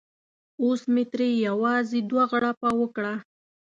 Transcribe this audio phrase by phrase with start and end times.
[0.63, 3.13] اوس مې ترې یوازې دوه غړپه وکړه.